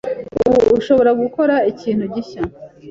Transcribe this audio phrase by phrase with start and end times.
[0.47, 2.41] ubu ushobora gukora ikintu gishya,